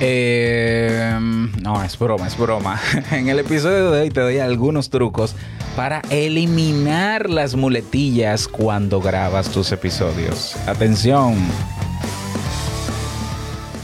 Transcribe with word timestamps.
Eh, 0.00 1.18
no, 1.62 1.82
es 1.82 1.98
broma, 1.98 2.26
es 2.26 2.36
broma. 2.36 2.80
En 3.12 3.28
el 3.28 3.38
episodio 3.38 3.90
de 3.90 4.02
hoy 4.02 4.10
te 4.10 4.20
doy 4.20 4.38
algunos 4.38 4.90
trucos 4.90 5.34
para 5.76 6.00
eliminar 6.10 7.30
las 7.30 7.54
muletillas 7.54 8.48
cuando 8.48 9.00
grabas 9.00 9.50
tus 9.50 9.72
episodios. 9.72 10.56
Atención. 10.66 11.36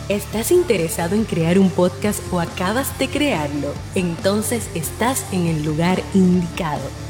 ¿Estás 0.09 0.51
interesado 0.51 1.15
en 1.15 1.25
crear 1.25 1.59
un 1.59 1.71
podcast 1.71 2.21
o 2.33 2.41
acabas 2.41 2.99
de 2.99 3.09
crearlo? 3.09 3.73
Entonces 3.95 4.69
estás 4.75 5.25
en 5.33 5.47
el 5.47 5.65
lugar 5.65 6.03
indicado 6.15 7.10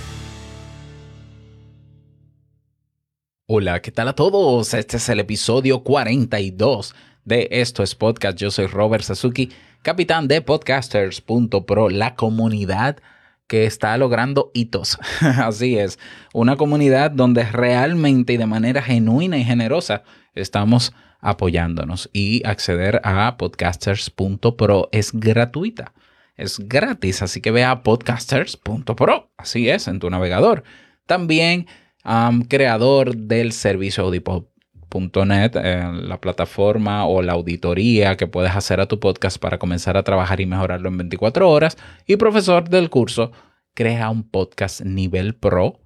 Hola, 3.53 3.81
¿qué 3.81 3.91
tal 3.91 4.07
a 4.07 4.13
todos? 4.13 4.73
Este 4.73 4.95
es 4.95 5.09
el 5.09 5.19
episodio 5.19 5.83
42 5.83 6.95
de 7.25 7.49
Esto 7.51 7.83
es 7.83 7.95
Podcast. 7.95 8.37
Yo 8.37 8.49
soy 8.49 8.67
Robert 8.67 9.03
Sasuki, 9.03 9.51
capitán 9.81 10.29
de 10.29 10.41
podcasters.pro, 10.41 11.89
la 11.89 12.15
comunidad 12.15 12.99
que 13.47 13.65
está 13.65 13.97
logrando 13.97 14.51
hitos. 14.53 14.97
Así 15.19 15.77
es, 15.77 15.99
una 16.33 16.55
comunidad 16.55 17.11
donde 17.11 17.43
realmente 17.43 18.31
y 18.31 18.37
de 18.37 18.45
manera 18.45 18.81
genuina 18.81 19.37
y 19.37 19.43
generosa 19.43 20.03
estamos 20.33 20.93
apoyándonos 21.19 22.09
y 22.13 22.47
acceder 22.47 23.01
a 23.03 23.35
podcasters.pro 23.35 24.87
es 24.93 25.11
gratuita. 25.11 25.91
Es 26.37 26.57
gratis, 26.57 27.21
así 27.21 27.41
que 27.41 27.51
ve 27.51 27.65
a 27.65 27.83
podcasters.pro. 27.83 29.29
Así 29.35 29.69
es, 29.69 29.89
en 29.89 29.99
tu 29.99 30.09
navegador. 30.09 30.63
También 31.05 31.67
creador 32.47 33.15
del 33.15 33.51
servicio 33.51 34.03
audiopod.net, 34.05 35.55
eh, 35.55 35.89
la 35.93 36.19
plataforma 36.19 37.05
o 37.05 37.21
la 37.21 37.33
auditoría 37.33 38.17
que 38.17 38.27
puedes 38.27 38.55
hacer 38.55 38.79
a 38.79 38.87
tu 38.87 38.99
podcast 38.99 39.37
para 39.37 39.59
comenzar 39.59 39.97
a 39.97 40.03
trabajar 40.03 40.41
y 40.41 40.45
mejorarlo 40.45 40.89
en 40.89 40.97
24 40.97 41.49
horas. 41.49 41.77
Y 42.07 42.17
profesor 42.17 42.69
del 42.69 42.89
curso, 42.89 43.31
crea 43.73 44.09
un 44.09 44.29
podcast 44.29 44.81
nivel 44.81 45.35
pro 45.35 45.79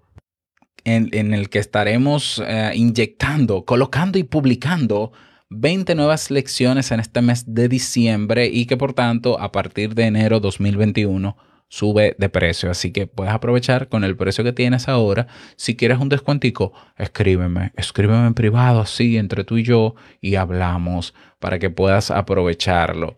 en, 0.85 1.33
el 1.33 1.49
que 1.49 1.59
estaremos 1.59 2.41
eh, 2.45 2.71
inyectando, 2.75 3.65
colocando 3.65 4.19
y 4.19 4.23
publicando 4.23 5.11
20 5.49 5.95
nuevas 5.95 6.31
lecciones 6.31 6.91
en 6.91 6.99
este 6.99 7.21
mes 7.21 7.53
de 7.53 7.67
diciembre 7.67 8.47
y 8.47 8.65
que 8.65 8.77
por 8.77 8.93
tanto 8.93 9.39
a 9.39 9.51
partir 9.51 9.95
de 9.95 10.05
enero 10.05 10.39
2021 10.39 11.35
sube 11.67 12.15
de 12.17 12.29
precio. 12.29 12.69
Así 12.71 12.91
que 12.91 13.07
puedes 13.07 13.33
aprovechar 13.33 13.89
con 13.89 14.03
el 14.03 14.15
precio 14.15 14.43
que 14.43 14.53
tienes 14.53 14.87
ahora. 14.87 15.27
Si 15.55 15.75
quieres 15.75 15.99
un 15.99 16.09
descuentico, 16.09 16.73
escríbeme. 16.97 17.71
Escríbeme 17.75 18.27
en 18.27 18.33
privado, 18.33 18.81
así, 18.81 19.17
entre 19.17 19.43
tú 19.43 19.57
y 19.57 19.63
yo, 19.63 19.95
y 20.21 20.35
hablamos 20.35 21.13
para 21.39 21.59
que 21.59 21.69
puedas 21.69 22.11
aprovecharlo. 22.11 23.15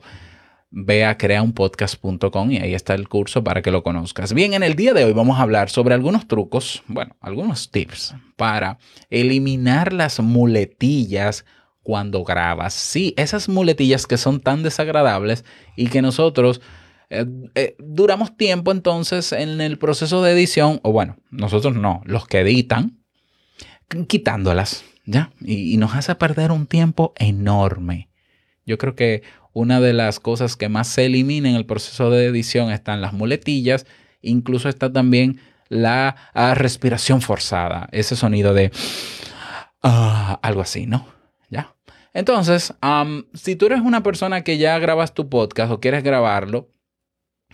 Ve 0.70 1.06
a 1.06 1.18
creaunpodcast.com 1.18 2.52
y 2.52 2.58
ahí 2.58 2.74
está 2.74 2.94
el 2.94 3.08
curso 3.08 3.44
para 3.44 3.62
que 3.62 3.72
lo 3.72 3.84
conozcas. 3.84 4.34
Bien, 4.34 4.54
en 4.54 4.64
el 4.64 4.76
día 4.76 4.94
de 4.94 5.06
hoy 5.06 5.14
vamos 5.14 5.40
a 5.40 5.44
hablar 5.44 5.70
sobre 5.70 5.94
algunos 5.94 6.28
trucos, 6.28 6.84
bueno, 6.88 7.16
algunos 7.22 7.72
tips 7.72 8.16
para 8.36 8.78
eliminar 9.10 9.94
las 9.94 10.20
muletillas 10.20 11.46
cuando 11.84 12.26
grabas. 12.26 12.74
Sí, 12.74 13.14
esas 13.16 13.48
muletillas 13.48 14.08
que 14.08 14.18
son 14.18 14.42
tan 14.42 14.62
desagradables 14.62 15.46
y 15.78 15.88
que 15.88 16.02
nosotros 16.02 16.60
eh, 17.10 17.26
eh, 17.56 17.76
duramos 17.80 18.36
tiempo 18.36 18.72
entonces 18.72 19.32
en 19.32 19.62
el 19.62 19.78
proceso 19.78 20.22
de 20.22 20.34
edición, 20.34 20.80
o 20.84 20.92
bueno, 20.92 21.18
nosotros 21.32 21.76
no, 21.76 22.02
los 22.06 22.28
que 22.28 22.42
editan, 22.42 23.00
quitándolas, 24.08 24.84
¿ya? 25.06 25.32
Y, 25.40 25.78
nos 25.78 25.96
hace 25.96 26.16
perder 26.16 26.52
un 26.52 26.68
tiempo 26.68 27.14
enorme. 27.18 28.10
Yo 28.66 28.78
creo 28.78 28.96
que 28.96 29.24
una 29.54 29.80
de 29.80 29.94
las 29.94 30.20
cosas 30.20 30.58
que 30.58 30.68
más 30.68 30.90
se 30.90 31.06
elimina 31.06 31.50
en 31.50 31.56
el 31.56 31.66
proceso 31.66 32.12
de 32.12 32.26
edición 32.26 32.72
están 32.72 33.00
las 33.00 33.14
muletillas, 33.14 33.86
incluso 34.22 34.68
está 34.68 34.92
también 34.92 35.40
la 35.70 36.16
ah, 36.34 36.56
respiración 36.56 37.22
forzada, 37.22 37.88
ese 37.94 38.18
sonido 38.18 38.54
de 38.54 38.72
ah, 39.82 40.40
algo 40.42 40.60
así, 40.60 40.86
¿no? 40.86 41.08
¿Ya? 41.50 41.74
Entonces, 42.14 42.74
si 43.34 43.56
tú 43.56 43.68
eres 43.68 43.80
una 43.80 44.04
persona 44.04 44.44
que 44.44 44.58
ya 44.58 44.78
grabas 44.80 45.14
tu 45.14 45.30
podcast 45.30 45.72
o 45.72 45.80
quieres 45.80 46.04
grabarlo, 46.04 46.70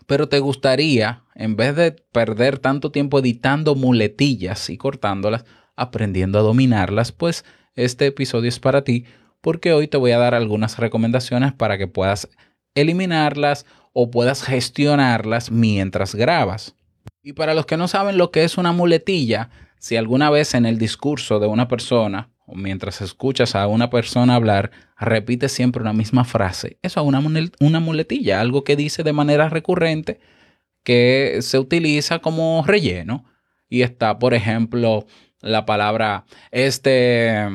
pero 0.05 0.29
te 0.29 0.39
gustaría, 0.39 1.23
en 1.35 1.55
vez 1.55 1.75
de 1.75 1.91
perder 1.91 2.59
tanto 2.59 2.91
tiempo 2.91 3.19
editando 3.19 3.75
muletillas 3.75 4.69
y 4.69 4.77
cortándolas, 4.77 5.45
aprendiendo 5.75 6.39
a 6.39 6.43
dominarlas, 6.43 7.11
pues 7.11 7.45
este 7.75 8.07
episodio 8.07 8.49
es 8.49 8.59
para 8.59 8.83
ti 8.83 9.05
porque 9.41 9.73
hoy 9.73 9.87
te 9.87 9.97
voy 9.97 10.11
a 10.11 10.19
dar 10.19 10.35
algunas 10.35 10.77
recomendaciones 10.77 11.53
para 11.53 11.77
que 11.77 11.87
puedas 11.87 12.29
eliminarlas 12.75 13.65
o 13.91 14.09
puedas 14.09 14.43
gestionarlas 14.43 15.51
mientras 15.51 16.15
grabas. 16.15 16.75
Y 17.21 17.33
para 17.33 17.53
los 17.53 17.65
que 17.65 17.77
no 17.77 17.87
saben 17.87 18.17
lo 18.17 18.31
que 18.31 18.43
es 18.43 18.57
una 18.57 18.71
muletilla, 18.71 19.49
si 19.79 19.97
alguna 19.97 20.29
vez 20.29 20.53
en 20.53 20.65
el 20.65 20.77
discurso 20.77 21.39
de 21.39 21.47
una 21.47 21.67
persona 21.67 22.32
mientras 22.47 23.01
escuchas 23.01 23.55
a 23.55 23.67
una 23.67 23.89
persona 23.89 24.35
hablar, 24.35 24.71
repite 24.97 25.49
siempre 25.49 25.81
una 25.81 25.93
misma 25.93 26.23
frase. 26.25 26.77
Eso 26.81 27.01
es 27.01 27.07
una, 27.07 27.21
una 27.59 27.79
muletilla, 27.79 28.41
algo 28.41 28.63
que 28.63 28.75
dice 28.75 29.03
de 29.03 29.13
manera 29.13 29.49
recurrente 29.49 30.19
que 30.83 31.39
se 31.41 31.59
utiliza 31.59 32.19
como 32.19 32.63
relleno. 32.65 33.25
Y 33.69 33.81
está, 33.81 34.19
por 34.19 34.33
ejemplo, 34.33 35.07
la 35.41 35.65
palabra 35.65 36.25
este, 36.51 37.47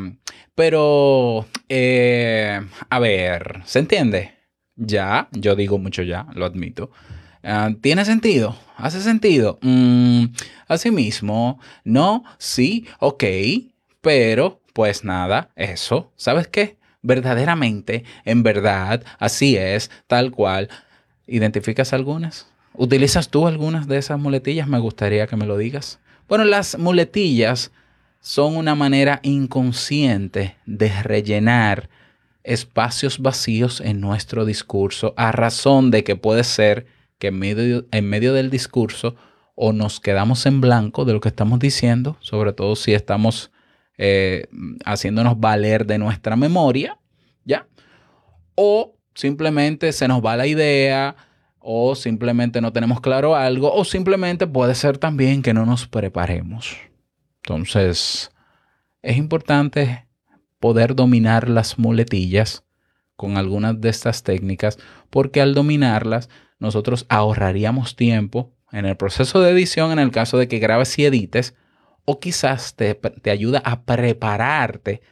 pero, 0.54 1.46
eh, 1.68 2.60
a 2.90 2.98
ver, 2.98 3.62
¿se 3.64 3.78
entiende? 3.78 4.34
Ya, 4.74 5.28
yo 5.32 5.54
digo 5.54 5.78
mucho 5.78 6.02
ya, 6.02 6.26
lo 6.34 6.44
admito. 6.44 6.90
Ah, 7.44 7.70
¿Tiene 7.80 8.04
sentido? 8.04 8.56
¿Hace 8.76 9.00
sentido? 9.00 9.60
Mm, 9.62 10.24
Asimismo, 10.66 11.60
no, 11.84 12.24
sí, 12.38 12.86
ok, 12.98 13.24
pero 14.00 14.60
pues 14.78 15.02
nada, 15.02 15.50
eso, 15.56 16.12
¿sabes 16.14 16.46
qué? 16.46 16.76
Verdaderamente, 17.02 18.04
en 18.24 18.44
verdad, 18.44 19.02
así 19.18 19.56
es, 19.56 19.90
tal 20.06 20.30
cual. 20.30 20.68
¿Identificas 21.26 21.92
algunas? 21.92 22.46
¿Utilizas 22.74 23.28
tú 23.28 23.48
algunas 23.48 23.88
de 23.88 23.98
esas 23.98 24.20
muletillas? 24.20 24.68
Me 24.68 24.78
gustaría 24.78 25.26
que 25.26 25.34
me 25.34 25.46
lo 25.46 25.58
digas. 25.58 25.98
Bueno, 26.28 26.44
las 26.44 26.78
muletillas 26.78 27.72
son 28.20 28.56
una 28.56 28.76
manera 28.76 29.18
inconsciente 29.24 30.54
de 30.64 30.90
rellenar 31.02 31.88
espacios 32.44 33.18
vacíos 33.18 33.80
en 33.80 34.00
nuestro 34.00 34.44
discurso 34.44 35.12
a 35.16 35.32
razón 35.32 35.90
de 35.90 36.04
que 36.04 36.14
puede 36.14 36.44
ser 36.44 36.86
que 37.18 37.26
en 37.26 37.38
medio, 37.40 37.84
en 37.90 38.08
medio 38.08 38.32
del 38.32 38.48
discurso 38.48 39.16
o 39.56 39.72
nos 39.72 39.98
quedamos 39.98 40.46
en 40.46 40.60
blanco 40.60 41.04
de 41.04 41.14
lo 41.14 41.20
que 41.20 41.30
estamos 41.30 41.58
diciendo, 41.58 42.16
sobre 42.20 42.52
todo 42.52 42.76
si 42.76 42.94
estamos 42.94 43.50
eh, 43.98 44.46
haciéndonos 44.84 45.38
valer 45.38 45.86
de 45.86 45.98
nuestra 45.98 46.36
memoria, 46.36 46.98
¿ya? 47.44 47.66
O 48.54 48.96
simplemente 49.14 49.92
se 49.92 50.08
nos 50.08 50.24
va 50.24 50.36
la 50.36 50.46
idea, 50.46 51.16
o 51.58 51.94
simplemente 51.94 52.60
no 52.60 52.72
tenemos 52.72 53.00
claro 53.00 53.36
algo, 53.36 53.72
o 53.74 53.84
simplemente 53.84 54.46
puede 54.46 54.74
ser 54.74 54.98
también 54.98 55.42
que 55.42 55.52
no 55.52 55.66
nos 55.66 55.86
preparemos. 55.86 56.76
Entonces, 57.42 58.30
es 59.02 59.16
importante 59.16 60.06
poder 60.60 60.94
dominar 60.94 61.48
las 61.48 61.78
muletillas 61.78 62.64
con 63.16 63.36
algunas 63.36 63.80
de 63.80 63.88
estas 63.88 64.22
técnicas, 64.22 64.78
porque 65.10 65.40
al 65.40 65.54
dominarlas, 65.54 66.28
nosotros 66.58 67.04
ahorraríamos 67.08 67.96
tiempo 67.96 68.54
en 68.72 68.86
el 68.86 68.96
proceso 68.96 69.40
de 69.40 69.50
edición 69.50 69.92
en 69.92 69.98
el 69.98 70.10
caso 70.10 70.38
de 70.38 70.48
que 70.48 70.58
grabes 70.58 70.98
y 70.98 71.04
edites, 71.04 71.54
o 72.10 72.20
quizás 72.20 72.74
te, 72.74 72.98
ayuda 73.30 73.60
a 73.66 73.82
prepararte 73.82 75.02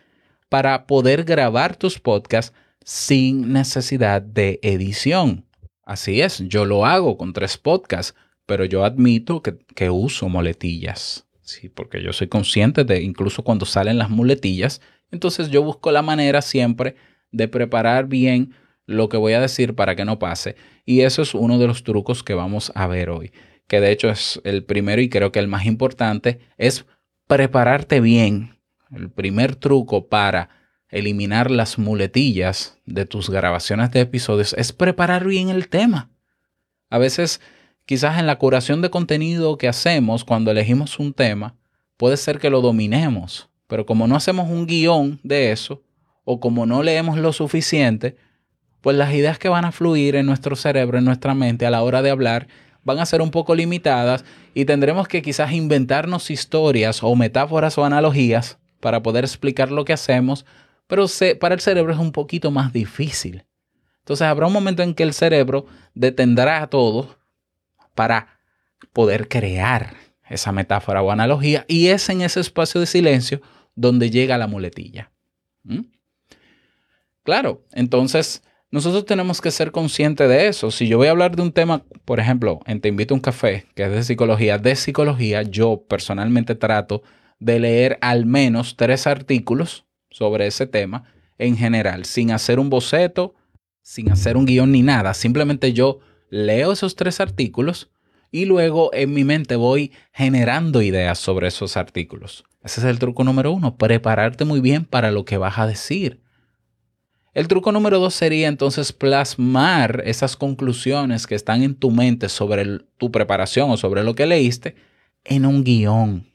para 0.48 0.86
poder 0.86 1.24
grabar 1.24 1.76
tus 1.76 1.98
podcasts 1.98 2.56
sin 2.82 3.52
necesidad 3.52 4.22
de 4.22 4.58
edición. 4.62 5.44
Así 5.84 6.22
es, 6.22 6.38
yo 6.48 6.64
lo 6.64 6.86
hago 6.86 7.18
con 7.18 7.34
tres 7.34 7.58
podcasts, 7.58 8.14
pero 8.46 8.64
yo 8.64 8.82
admito 8.82 9.42
que, 9.42 9.58
que, 9.58 9.90
uso 9.90 10.30
muletillas. 10.30 11.26
Sí, 11.42 11.68
porque 11.68 12.02
yo 12.02 12.14
soy 12.14 12.28
consciente 12.28 12.82
de 12.84 13.02
incluso 13.02 13.44
cuando 13.44 13.66
salen 13.66 13.98
las 13.98 14.08
muletillas, 14.08 14.80
entonces 15.10 15.50
yo 15.50 15.62
busco 15.62 15.92
la 15.92 16.00
manera 16.00 16.40
siempre 16.40 16.96
de 17.30 17.46
preparar 17.46 18.06
bien 18.06 18.54
lo 18.86 19.10
que 19.10 19.18
voy 19.18 19.34
a 19.34 19.40
decir 19.42 19.74
para 19.74 19.96
que 19.96 20.06
no 20.06 20.18
pase. 20.18 20.56
Y 20.86 21.02
eso 21.02 21.20
es 21.20 21.34
uno 21.34 21.58
de 21.58 21.66
los 21.66 21.82
trucos 21.82 22.22
que 22.22 22.32
vamos 22.32 22.72
a 22.74 22.86
ver 22.86 23.10
hoy, 23.10 23.32
que 23.66 23.80
de 23.80 23.90
hecho 23.90 24.08
es 24.08 24.40
el 24.44 24.64
primero 24.64 25.00
y 25.02 25.08
creo 25.08 25.32
que 25.32 25.38
el 25.38 25.48
más 25.48 25.66
importante, 25.66 26.40
es 26.56 26.86
prepararte 27.26 28.00
bien. 28.00 28.58
El 28.90 29.10
primer 29.10 29.56
truco 29.56 30.08
para 30.08 30.50
eliminar 30.88 31.50
las 31.50 31.78
muletillas 31.78 32.78
de 32.86 33.06
tus 33.06 33.28
grabaciones 33.28 33.90
de 33.90 34.00
episodios 34.00 34.54
es 34.54 34.72
preparar 34.72 35.26
bien 35.26 35.48
el 35.48 35.68
tema. 35.68 36.10
A 36.90 36.98
veces, 36.98 37.40
quizás 37.84 38.18
en 38.18 38.26
la 38.26 38.38
curación 38.38 38.82
de 38.82 38.90
contenido 38.90 39.58
que 39.58 39.68
hacemos 39.68 40.24
cuando 40.24 40.50
elegimos 40.50 40.98
un 40.98 41.12
tema, 41.12 41.56
puede 41.96 42.16
ser 42.16 42.38
que 42.38 42.50
lo 42.50 42.60
dominemos, 42.60 43.48
pero 43.66 43.86
como 43.86 44.06
no 44.06 44.16
hacemos 44.16 44.48
un 44.48 44.66
guion 44.66 45.18
de 45.24 45.50
eso, 45.50 45.82
o 46.24 46.40
como 46.40 46.66
no 46.66 46.82
leemos 46.82 47.18
lo 47.18 47.32
suficiente, 47.32 48.16
pues 48.80 48.96
las 48.96 49.12
ideas 49.14 49.38
que 49.38 49.48
van 49.48 49.64
a 49.64 49.72
fluir 49.72 50.14
en 50.14 50.26
nuestro 50.26 50.54
cerebro, 50.54 50.98
en 50.98 51.04
nuestra 51.04 51.34
mente 51.34 51.66
a 51.66 51.70
la 51.70 51.82
hora 51.82 52.02
de 52.02 52.10
hablar, 52.10 52.46
van 52.86 53.00
a 53.00 53.06
ser 53.06 53.20
un 53.20 53.32
poco 53.32 53.56
limitadas 53.56 54.24
y 54.54 54.64
tendremos 54.64 55.08
que 55.08 55.20
quizás 55.20 55.50
inventarnos 55.50 56.30
historias 56.30 57.02
o 57.02 57.16
metáforas 57.16 57.76
o 57.78 57.84
analogías 57.84 58.58
para 58.78 59.02
poder 59.02 59.24
explicar 59.24 59.72
lo 59.72 59.84
que 59.84 59.92
hacemos, 59.92 60.46
pero 60.86 61.06
para 61.40 61.56
el 61.56 61.60
cerebro 61.60 61.92
es 61.92 61.98
un 61.98 62.12
poquito 62.12 62.52
más 62.52 62.72
difícil. 62.72 63.44
Entonces 63.98 64.24
habrá 64.24 64.46
un 64.46 64.52
momento 64.52 64.84
en 64.84 64.94
que 64.94 65.02
el 65.02 65.14
cerebro 65.14 65.66
detendrá 65.94 66.62
a 66.62 66.68
todo 66.68 67.18
para 67.96 68.38
poder 68.92 69.26
crear 69.26 69.96
esa 70.30 70.52
metáfora 70.52 71.02
o 71.02 71.10
analogía 71.10 71.64
y 71.66 71.88
es 71.88 72.08
en 72.08 72.20
ese 72.20 72.38
espacio 72.38 72.80
de 72.80 72.86
silencio 72.86 73.40
donde 73.74 74.10
llega 74.10 74.38
la 74.38 74.46
muletilla. 74.46 75.10
¿Mm? 75.64 75.86
Claro, 77.24 77.64
entonces 77.72 78.44
nosotros 78.76 79.06
tenemos 79.06 79.40
que 79.40 79.50
ser 79.50 79.72
conscientes 79.72 80.28
de 80.28 80.48
eso. 80.48 80.70
Si 80.70 80.86
yo 80.86 80.98
voy 80.98 81.06
a 81.06 81.12
hablar 81.12 81.34
de 81.34 81.40
un 81.40 81.50
tema, 81.50 81.82
por 82.04 82.20
ejemplo, 82.20 82.60
en 82.66 82.82
Te 82.82 82.90
invito 82.90 83.14
a 83.14 83.16
un 83.16 83.22
café, 83.22 83.64
que 83.74 83.84
es 83.84 83.90
de 83.90 84.04
psicología, 84.04 84.58
de 84.58 84.76
psicología, 84.76 85.40
yo 85.40 85.86
personalmente 85.88 86.54
trato 86.54 87.02
de 87.38 87.58
leer 87.58 87.96
al 88.02 88.26
menos 88.26 88.76
tres 88.76 89.06
artículos 89.06 89.86
sobre 90.10 90.46
ese 90.46 90.66
tema 90.66 91.04
en 91.38 91.56
general, 91.56 92.04
sin 92.04 92.32
hacer 92.32 92.58
un 92.60 92.68
boceto, 92.68 93.34
sin 93.80 94.12
hacer 94.12 94.36
un 94.36 94.44
guion 94.44 94.72
ni 94.72 94.82
nada. 94.82 95.14
Simplemente 95.14 95.72
yo 95.72 96.00
leo 96.28 96.70
esos 96.70 96.96
tres 96.96 97.18
artículos 97.18 97.90
y 98.30 98.44
luego 98.44 98.90
en 98.92 99.14
mi 99.14 99.24
mente 99.24 99.56
voy 99.56 99.90
generando 100.12 100.82
ideas 100.82 101.18
sobre 101.18 101.48
esos 101.48 101.78
artículos. 101.78 102.44
Ese 102.62 102.80
es 102.82 102.86
el 102.86 102.98
truco 102.98 103.24
número 103.24 103.52
uno, 103.52 103.78
prepararte 103.78 104.44
muy 104.44 104.60
bien 104.60 104.84
para 104.84 105.10
lo 105.12 105.24
que 105.24 105.38
vas 105.38 105.58
a 105.58 105.66
decir. 105.66 106.20
El 107.36 107.48
truco 107.48 107.70
número 107.70 107.98
dos 107.98 108.14
sería 108.14 108.48
entonces 108.48 108.94
plasmar 108.94 110.02
esas 110.06 110.38
conclusiones 110.38 111.26
que 111.26 111.34
están 111.34 111.62
en 111.62 111.74
tu 111.74 111.90
mente 111.90 112.30
sobre 112.30 112.78
tu 112.96 113.12
preparación 113.12 113.70
o 113.70 113.76
sobre 113.76 114.02
lo 114.04 114.14
que 114.14 114.24
leíste 114.24 114.74
en 115.22 115.44
un 115.44 115.62
guion. 115.62 116.26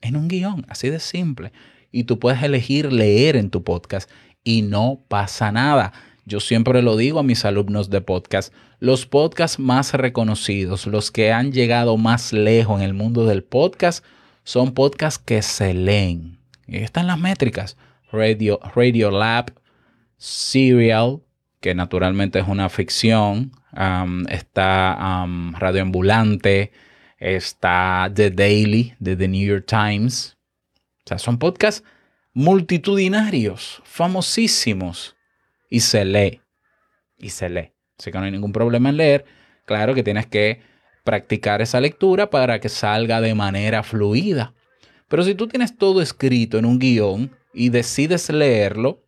En 0.00 0.14
un 0.14 0.28
guion, 0.28 0.64
así 0.68 0.90
de 0.90 1.00
simple. 1.00 1.50
Y 1.90 2.04
tú 2.04 2.20
puedes 2.20 2.40
elegir 2.40 2.92
leer 2.92 3.34
en 3.34 3.50
tu 3.50 3.64
podcast 3.64 4.08
y 4.44 4.62
no 4.62 5.00
pasa 5.08 5.50
nada. 5.50 5.92
Yo 6.24 6.38
siempre 6.38 6.82
lo 6.82 6.96
digo 6.96 7.18
a 7.18 7.24
mis 7.24 7.44
alumnos 7.44 7.90
de 7.90 8.00
podcast, 8.00 8.54
los 8.78 9.06
podcasts 9.06 9.58
más 9.58 9.92
reconocidos, 9.92 10.86
los 10.86 11.10
que 11.10 11.32
han 11.32 11.50
llegado 11.50 11.96
más 11.96 12.32
lejos 12.32 12.80
en 12.80 12.86
el 12.86 12.94
mundo 12.94 13.26
del 13.26 13.42
podcast, 13.42 14.04
son 14.44 14.72
podcasts 14.72 15.18
que 15.18 15.42
se 15.42 15.74
leen. 15.74 16.38
Y 16.68 16.76
están 16.76 17.08
las 17.08 17.18
métricas. 17.18 17.76
Radio, 18.12 18.60
Radio 18.76 19.10
Lab, 19.10 19.52
Serial, 20.24 21.20
que 21.60 21.74
naturalmente 21.74 22.38
es 22.38 22.46
una 22.46 22.68
ficción, 22.68 23.50
está 24.28 25.26
Radio 25.58 25.82
Ambulante, 25.82 26.70
está 27.18 28.08
The 28.14 28.30
Daily 28.30 28.94
de 29.00 29.16
The 29.16 29.26
New 29.26 29.44
York 29.44 29.66
Times. 29.66 30.36
O 31.04 31.08
sea, 31.08 31.18
son 31.18 31.40
podcasts 31.40 31.82
multitudinarios, 32.34 33.82
famosísimos, 33.84 35.16
y 35.68 35.80
se 35.80 36.04
lee, 36.04 36.40
y 37.18 37.30
se 37.30 37.48
lee. 37.48 37.72
Así 37.98 38.12
que 38.12 38.18
no 38.18 38.24
hay 38.24 38.30
ningún 38.30 38.52
problema 38.52 38.90
en 38.90 38.98
leer. 38.98 39.24
Claro 39.64 39.92
que 39.92 40.04
tienes 40.04 40.26
que 40.26 40.62
practicar 41.02 41.62
esa 41.62 41.80
lectura 41.80 42.30
para 42.30 42.60
que 42.60 42.68
salga 42.68 43.20
de 43.20 43.34
manera 43.34 43.82
fluida. 43.82 44.54
Pero 45.08 45.24
si 45.24 45.34
tú 45.34 45.48
tienes 45.48 45.76
todo 45.76 46.00
escrito 46.00 46.58
en 46.58 46.64
un 46.64 46.78
guion 46.78 47.36
y 47.52 47.70
decides 47.70 48.30
leerlo, 48.30 49.01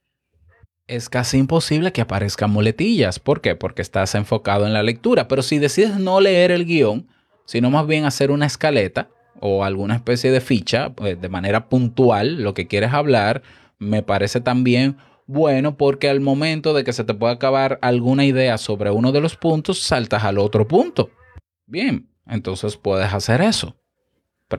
es 0.87 1.09
casi 1.09 1.39
imposible 1.39 1.93
que 1.93 2.01
aparezcan 2.01 2.51
muletillas. 2.51 3.19
¿Por 3.19 3.41
qué? 3.41 3.55
Porque 3.55 3.83
estás 3.83 4.15
enfocado 4.15 4.67
en 4.67 4.73
la 4.73 4.83
lectura. 4.83 5.29
Pero 5.29 5.43
si 5.43 5.59
decides 5.59 5.99
no 5.99 6.21
leer 6.21 6.51
el 6.51 6.67
guion, 6.67 7.09
sino 7.47 7.71
más 7.71 7.87
bien 7.87 8.05
hacer 8.05 8.31
una 8.31 8.47
escaleta 8.47 9.09
o 9.41 9.65
alguna 9.65 9.97
especie 9.97 10.31
de 10.31 10.41
ficha 10.41 10.91
pues, 10.91 11.21
de 11.21 11.29
manera 11.29 11.69
puntual, 11.69 12.43
lo 12.43 12.55
que 12.55 12.67
quieres 12.67 12.93
hablar, 12.93 13.43
me 13.79 14.03
parece 14.03 14.41
también 14.41 14.97
bueno 15.27 15.77
porque 15.77 16.11
al 16.11 16.21
momento 16.21 16.75
de 16.75 16.85
que 16.85 16.93
se 16.93 17.05
te 17.05 17.15
pueda 17.15 17.33
acabar 17.33 17.79
alguna 17.83 18.25
idea 18.25 18.59
sobre 18.59 18.91
uno 18.91 19.11
de 19.13 19.21
los 19.21 19.37
puntos, 19.37 19.81
saltas 19.81 20.25
al 20.25 20.39
otro 20.39 20.69
punto. 20.69 21.11
Bien, 21.67 22.09
entonces 22.27 22.77
puedes 22.77 23.13
hacer 23.13 23.41
eso. 23.41 23.77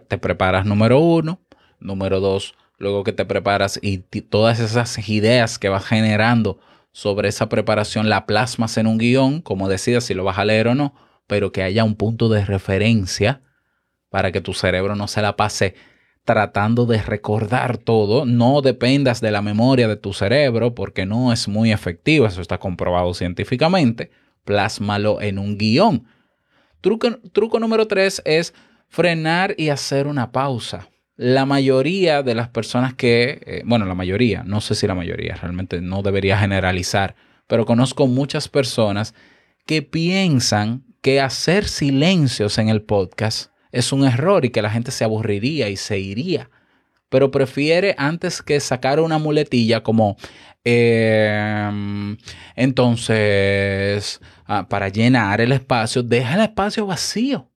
Te 0.07 0.17
preparas 0.17 0.65
número 0.65 0.99
uno, 0.99 1.39
número 1.79 2.19
dos, 2.19 2.55
luego 2.77 3.03
que 3.03 3.13
te 3.13 3.25
preparas 3.25 3.79
y 3.81 3.99
todas 3.99 4.59
esas 4.59 5.09
ideas 5.09 5.59
que 5.59 5.69
vas 5.69 5.85
generando 5.85 6.59
sobre 6.91 7.29
esa 7.29 7.49
preparación 7.49 8.09
la 8.09 8.25
plasmas 8.25 8.77
en 8.77 8.87
un 8.87 8.97
guion, 8.97 9.41
como 9.41 9.67
decías, 9.67 10.05
si 10.05 10.13
lo 10.13 10.23
vas 10.23 10.37
a 10.37 10.45
leer 10.45 10.69
o 10.69 10.75
no, 10.75 10.93
pero 11.27 11.51
que 11.51 11.63
haya 11.63 11.83
un 11.83 11.95
punto 11.95 12.29
de 12.29 12.45
referencia 12.45 13.41
para 14.09 14.31
que 14.31 14.41
tu 14.41 14.53
cerebro 14.53 14.95
no 14.95 15.07
se 15.07 15.21
la 15.21 15.35
pase 15.35 15.75
tratando 16.23 16.85
de 16.85 17.01
recordar 17.01 17.77
todo. 17.77 18.25
No 18.25 18.61
dependas 18.61 19.21
de 19.21 19.31
la 19.31 19.41
memoria 19.41 19.87
de 19.87 19.97
tu 19.97 20.13
cerebro 20.13 20.73
porque 20.73 21.05
no 21.05 21.33
es 21.33 21.47
muy 21.47 21.71
efectivo, 21.71 22.25
eso 22.25 22.41
está 22.41 22.57
comprobado 22.59 23.13
científicamente. 23.13 24.11
Plásmalo 24.43 25.21
en 25.21 25.37
un 25.37 25.57
guion. 25.57 26.05
Truco, 26.81 27.19
truco 27.31 27.59
número 27.59 27.87
tres 27.87 28.21
es 28.25 28.53
frenar 28.87 29.55
y 29.57 29.69
hacer 29.69 30.07
una 30.07 30.31
pausa 30.31 30.87
la 31.17 31.45
mayoría 31.45 32.23
de 32.23 32.35
las 32.35 32.49
personas 32.49 32.93
que, 32.93 33.41
eh, 33.45 33.61
bueno, 33.65 33.85
la 33.85 33.95
mayoría, 33.95 34.43
no 34.43 34.61
sé 34.61 34.75
si 34.75 34.85
la 34.87 34.95
mayoría, 34.95 35.35
realmente 35.35 35.81
no 35.81 36.01
debería 36.01 36.37
generalizar, 36.37 37.15
pero 37.47 37.65
conozco 37.65 38.07
muchas 38.07 38.49
personas 38.49 39.13
que 39.65 39.81
piensan 39.81 40.83
que 41.01 41.21
hacer 41.21 41.67
silencios 41.67 42.57
en 42.57 42.69
el 42.69 42.81
podcast 42.81 43.51
es 43.71 43.91
un 43.91 44.05
error 44.05 44.45
y 44.45 44.49
que 44.49 44.61
la 44.61 44.69
gente 44.69 44.91
se 44.91 45.03
aburriría 45.03 45.69
y 45.69 45.77
se 45.77 45.99
iría, 45.99 46.49
pero 47.09 47.31
prefiere 47.31 47.95
antes 47.97 48.41
que 48.41 48.59
sacar 48.59 48.99
una 48.99 49.17
muletilla 49.17 49.83
como, 49.83 50.17
em, 50.63 52.17
entonces, 52.55 54.19
ah, 54.45 54.67
para 54.67 54.89
llenar 54.89 55.41
el 55.41 55.51
espacio, 55.51 56.03
deja 56.03 56.35
el 56.35 56.41
espacio 56.41 56.85
vacío. 56.85 57.51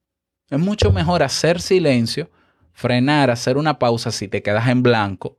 Es 0.49 0.59
mucho 0.59 0.91
mejor 0.91 1.23
hacer 1.23 1.61
silencio 1.61 2.29
frenar, 2.79 3.29
hacer 3.29 3.57
una 3.57 3.77
pausa 3.77 4.09
si 4.09 4.29
te 4.29 4.41
quedas 4.41 4.69
en 4.69 4.81
blanco 4.83 5.38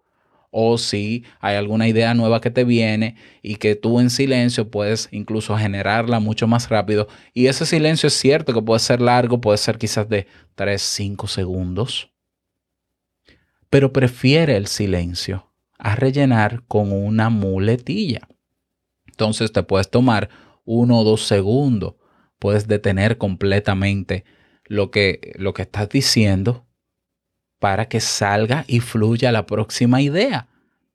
o 0.50 0.76
si 0.76 1.24
hay 1.40 1.56
alguna 1.56 1.88
idea 1.88 2.12
nueva 2.12 2.42
que 2.42 2.50
te 2.50 2.64
viene 2.64 3.16
y 3.40 3.54
que 3.56 3.76
tú 3.76 3.98
en 3.98 4.10
silencio 4.10 4.70
puedes 4.70 5.08
incluso 5.10 5.56
generarla 5.56 6.20
mucho 6.20 6.46
más 6.46 6.68
rápido. 6.68 7.08
Y 7.32 7.46
ese 7.46 7.64
silencio 7.64 8.08
es 8.08 8.14
cierto 8.14 8.52
que 8.52 8.60
puede 8.60 8.80
ser 8.80 9.00
largo, 9.00 9.40
puede 9.40 9.56
ser 9.56 9.78
quizás 9.78 10.06
de 10.08 10.26
3, 10.56 10.82
5 10.82 11.28
segundos, 11.28 12.10
pero 13.70 13.90
prefiere 13.90 14.56
el 14.56 14.66
silencio 14.66 15.50
a 15.78 15.96
rellenar 15.96 16.62
con 16.68 16.92
una 16.92 17.30
muletilla. 17.30 18.28
Entonces 19.06 19.50
te 19.50 19.62
puedes 19.62 19.88
tomar 19.88 20.28
uno 20.66 20.98
o 20.98 21.04
dos 21.04 21.24
segundos, 21.26 21.94
puedes 22.38 22.68
detener 22.68 23.16
completamente 23.16 24.24
lo 24.64 24.90
que, 24.90 25.32
lo 25.36 25.54
que 25.54 25.62
estás 25.62 25.88
diciendo 25.88 26.66
para 27.60 27.88
que 27.88 28.00
salga 28.00 28.64
y 28.66 28.80
fluya 28.80 29.30
la 29.30 29.46
próxima 29.46 30.02
idea. 30.02 30.48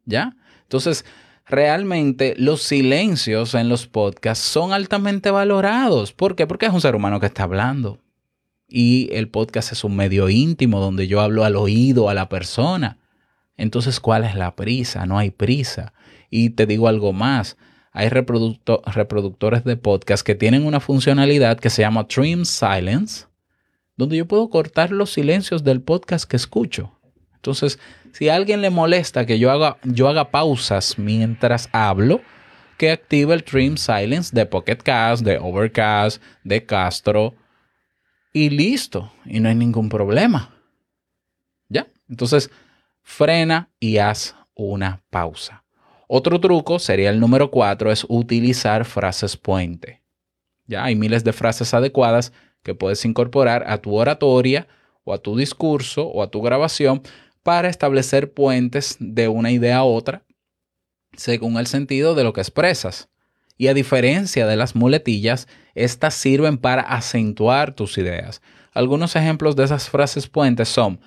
¿Ya? 0.04 0.36
Entonces, 0.64 1.06
realmente 1.46 2.36
los 2.38 2.62
silencios 2.64 3.54
en 3.54 3.70
los 3.70 3.88
podcasts 3.88 4.44
son 4.44 4.74
altamente 4.74 5.32
valorados. 5.32 6.12
¿Por 6.12 6.36
qué? 6.36 6.46
Porque 6.46 6.66
es 6.66 6.74
un 6.74 6.82
ser 6.82 6.96
humano 6.96 7.22
que 7.22 7.28
está 7.28 7.44
hablando. 7.44 8.00
Y 8.68 9.10
el 9.14 9.30
podcast 9.30 9.72
es 9.72 9.84
un 9.84 9.96
medio 9.96 10.28
íntimo 10.28 10.80
donde 10.80 11.08
yo 11.08 11.22
hablo 11.22 11.46
al 11.46 11.56
oído 11.56 12.10
a 12.10 12.14
la 12.14 12.28
persona. 12.28 12.98
Entonces, 13.58 14.00
¿cuál 14.00 14.26
es 14.26 14.36
la 14.36 14.56
prisa? 14.56 15.06
No 15.06 15.18
hay 15.18 15.30
prisa. 15.30 15.94
Y 16.30 16.50
te 16.50 16.66
digo 16.66 16.88
algo 16.88 17.14
más. 17.14 17.58
Hay 17.92 18.10
reproductores 18.10 19.64
de 19.64 19.78
podcast 19.78 20.26
que 20.26 20.36
tienen 20.36 20.66
una 20.66 20.82
funcionalidad 20.82 21.60
que 21.60 21.70
se 21.70 21.84
llama 21.84 22.08
Trim 22.08 22.44
Silence, 22.44 23.28
donde 23.98 24.18
yo 24.18 24.28
puedo 24.28 24.50
cortar 24.50 24.92
los 24.92 25.12
silencios 25.12 25.64
del 25.64 25.82
podcast 25.82 26.30
que 26.30 26.36
escucho. 26.36 27.00
Entonces, 27.36 27.80
si 28.12 28.30
a 28.30 28.36
alguien 28.36 28.62
le 28.62 28.70
molesta 28.70 29.26
que 29.26 29.40
yo 29.40 29.52
haga, 29.52 29.78
yo 29.84 30.08
haga 30.08 30.32
pausas 30.32 30.98
mientras 30.98 31.70
hablo, 31.72 32.22
que 32.78 32.92
active 32.92 33.34
el 33.34 33.44
Trim 33.44 33.78
Silence 33.78 34.36
de 34.36 34.46
Pocket 34.46 34.78
Cast, 34.78 35.24
de 35.24 35.38
Overcast, 35.38 36.22
de 36.44 36.66
Castro 36.66 37.36
y 38.34 38.50
listo. 38.50 39.14
Y 39.26 39.40
no 39.40 39.50
hay 39.50 39.56
ningún 39.56 39.90
problema. 39.90 40.56
¿Ya? 41.70 41.88
Entonces, 42.10 42.50
frena 43.02 43.70
y 43.80 43.98
haz 43.98 44.36
una 44.56 45.04
pausa. 45.10 45.64
Otro 46.08 46.40
truco 46.40 46.80
sería 46.80 47.10
el 47.10 47.20
número 47.20 47.50
cuatro, 47.50 47.92
es 47.92 48.06
utilizar 48.10 48.86
frases 48.86 49.38
puente. 49.38 50.04
Ya 50.68 50.84
hay 50.84 50.96
miles 50.96 51.24
de 51.24 51.34
frases 51.34 51.74
adecuadas 51.74 52.34
que 52.66 52.74
puedes 52.76 53.06
incorporar 53.06 53.64
a 53.68 53.78
tu 53.78 53.96
oratoria 53.96 54.68
o 55.04 55.14
a 55.14 55.20
tu 55.20 55.38
discurso 55.38 56.08
o 56.08 56.24
a 56.24 56.32
tu 56.32 56.42
grabación 56.42 57.04
para 57.44 57.70
establecer 57.70 58.34
puentes 58.34 58.98
de 59.00 59.28
una 59.28 59.52
idea 59.52 59.78
a 59.78 59.84
otra 59.84 60.26
según 61.16 61.58
el 61.58 61.68
sentido 61.68 62.16
de 62.16 62.24
lo 62.24 62.34
que 62.34 62.42
expresas. 62.42 63.08
Y 63.58 63.68
a 63.68 63.74
diferencia 63.74 64.48
de 64.48 64.58
las 64.58 64.76
muletillas, 64.76 65.48
estas 65.76 66.16
sirven 66.16 66.58
para 66.58 66.82
acentuar 66.82 67.74
tus 67.74 67.98
ideas. 67.98 68.42
Algunos 68.74 69.16
ejemplos 69.16 69.56
de 69.56 69.64
esas 69.64 69.88
frases 69.88 70.28
puentes 70.28 70.68
son, 70.68 71.00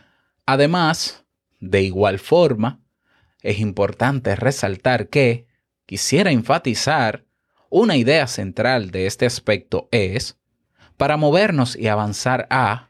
además, 0.47 1.27
de 1.61 1.83
igual 1.83 2.21
forma, 2.21 2.81
es 3.43 3.59
importante 3.59 4.35
resaltar 4.37 5.09
que 5.09 5.47
quisiera 5.85 6.31
enfatizar 6.31 7.25
una 7.69 7.97
idea 7.97 8.27
central 8.29 8.93
de 8.93 9.07
este 9.07 9.27
aspecto 9.27 9.89
es, 9.91 10.38
para 10.99 11.17
movernos 11.17 11.77
y 11.77 11.87
avanzar 11.87 12.47
a, 12.51 12.89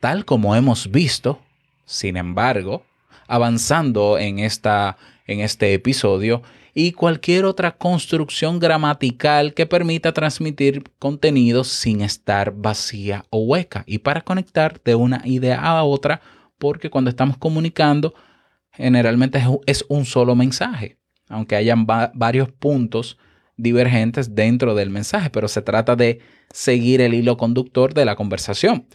tal 0.00 0.24
como 0.24 0.56
hemos 0.56 0.90
visto, 0.90 1.38
sin 1.84 2.16
embargo, 2.16 2.84
avanzando 3.28 4.18
en, 4.18 4.40
esta, 4.40 4.96
en 5.26 5.40
este 5.40 5.74
episodio, 5.74 6.42
y 6.74 6.92
cualquier 6.92 7.44
otra 7.44 7.72
construcción 7.72 8.58
gramatical 8.58 9.52
que 9.52 9.66
permita 9.66 10.12
transmitir 10.12 10.82
contenidos 10.98 11.68
sin 11.68 12.00
estar 12.00 12.52
vacía 12.52 13.26
o 13.28 13.40
hueca. 13.40 13.84
Y 13.86 13.98
para 13.98 14.22
conectar 14.22 14.80
de 14.82 14.94
una 14.94 15.20
idea 15.26 15.60
a 15.60 15.84
otra, 15.84 16.22
porque 16.56 16.88
cuando 16.88 17.10
estamos 17.10 17.36
comunicando, 17.36 18.14
generalmente 18.72 19.44
es 19.66 19.84
un 19.88 20.06
solo 20.06 20.34
mensaje, 20.34 20.96
aunque 21.28 21.56
hayan 21.56 21.86
varios 21.86 22.50
puntos 22.50 23.18
divergentes 23.56 24.34
dentro 24.34 24.74
del 24.74 24.90
mensaje, 24.90 25.30
pero 25.30 25.48
se 25.48 25.62
trata 25.62 25.96
de 25.96 26.20
seguir 26.50 27.00
el 27.00 27.14
hilo 27.14 27.36
conductor 27.36 27.94
de 27.94 28.04
la 28.04 28.16
conversación. 28.16 28.86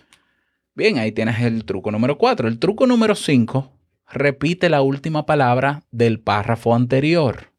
Bien, 0.76 0.98
ahí 0.98 1.12
tienes 1.12 1.42
el 1.42 1.66
truco 1.66 1.92
número 1.92 2.18
4. 2.18 2.48
El 2.48 2.60
truco 2.60 2.86
número 2.86 3.16
5, 3.16 3.72
repite 4.10 4.70
la 4.70 4.82
última 4.82 5.26
palabra 5.26 5.84
del 5.92 6.20
párrafo 6.20 6.76
anterior 6.76 7.52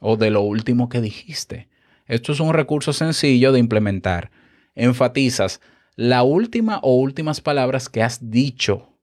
o 0.00 0.16
de 0.16 0.30
lo 0.30 0.40
último 0.42 0.88
que 0.88 1.00
dijiste. 1.00 1.68
Esto 2.06 2.32
es 2.32 2.40
un 2.40 2.52
recurso 2.52 2.92
sencillo 2.92 3.52
de 3.52 3.58
implementar. 3.58 4.30
Enfatizas 4.74 5.60
la 5.96 6.22
última 6.22 6.78
o 6.82 6.96
últimas 6.96 7.40
palabras 7.40 7.88
que 7.88 8.02
has 8.02 8.30
dicho 8.30 8.98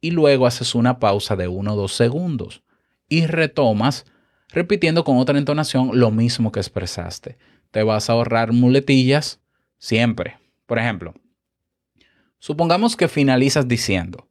y 0.00 0.12
luego 0.12 0.46
haces 0.46 0.74
una 0.74 0.98
pausa 0.98 1.36
de 1.36 1.48
uno 1.48 1.74
o 1.74 1.76
dos 1.76 1.94
segundos 1.94 2.62
y 3.08 3.26
retomas 3.26 4.06
repitiendo 4.48 5.04
con 5.04 5.18
otra 5.18 5.38
entonación 5.38 5.90
lo 5.94 6.10
mismo 6.10 6.52
que 6.52 6.60
expresaste. 6.60 7.36
Te 7.70 7.82
vas 7.82 8.08
a 8.08 8.14
ahorrar 8.14 8.52
muletillas 8.52 9.40
siempre. 9.78 10.38
Por 10.66 10.78
ejemplo, 10.78 11.14
supongamos 12.38 12.96
que 12.96 13.08
finalizas 13.08 13.68
diciendo, 13.68 14.28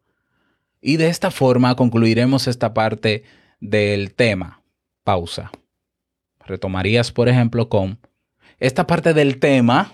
y 0.82 0.98
de 0.98 1.08
esta 1.08 1.32
forma 1.32 1.76
concluiremos 1.76 2.48
esta 2.48 2.74
parte 2.74 3.24
del 3.60 4.14
tema. 4.14 4.62
Pausa. 5.04 5.52
Retomarías, 6.46 7.12
por 7.12 7.30
ejemplo, 7.30 7.70
con 7.70 8.00
esta 8.60 8.88
parte 8.88 9.14
del 9.14 9.40
tema, 9.40 9.94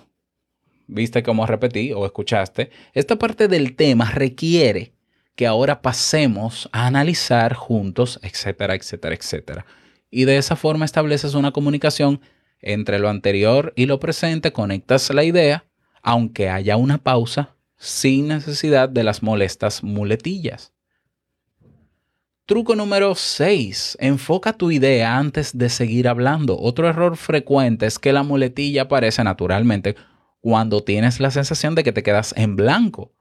viste 0.88 1.24
cómo 1.24 1.46
repetí 1.46 1.94
o 1.94 2.06
escuchaste, 2.06 2.72
esta 2.94 3.18
parte 3.18 3.48
del 3.48 3.76
tema 3.76 4.10
requiere 4.12 4.94
que 5.36 5.48
ahora 5.48 5.82
pasemos 5.82 6.70
a 6.72 6.88
analizar 6.88 7.54
juntos, 7.54 8.20
etcétera, 8.24 8.76
etcétera, 8.76 9.16
etcétera. 9.16 9.66
Y 10.14 10.26
de 10.26 10.38
esa 10.38 10.56
forma 10.56 10.86
estableces 10.86 11.34
una 11.34 11.52
comunicación 11.52 12.22
entre 12.60 13.00
lo 13.00 13.10
anterior 13.10 13.74
y 13.76 13.88
lo 13.88 14.00
presente, 14.00 14.54
conectas 14.54 15.10
la 15.10 15.24
idea, 15.24 15.66
aunque 16.04 16.50
haya 16.50 16.78
una 16.78 17.00
pausa, 17.00 17.56
sin 17.78 18.28
necesidad 18.28 18.90
de 18.90 19.04
las 19.04 19.24
molestas 19.24 19.82
muletillas. 19.82 20.72
Truco 22.46 22.76
número 22.76 23.16
6. 23.16 23.98
Enfoca 24.00 24.54
tu 24.54 24.70
idea 24.70 25.18
antes 25.18 25.58
de 25.58 25.70
seguir 25.70 26.08
hablando. 26.08 26.60
Otro 26.60 26.88
error 26.88 27.18
frecuente 27.18 27.88
es 27.88 27.98
que 27.98 28.14
la 28.14 28.22
muletilla 28.22 28.84
aparece 28.84 29.24
naturalmente 29.24 29.96
cuando 30.42 30.84
tienes 30.84 31.20
la 31.20 31.32
sensación 31.32 31.74
de 31.74 31.84
que 31.84 31.92
te 31.92 32.04
quedas 32.04 32.36
en 32.38 32.56
blanco 32.56 33.13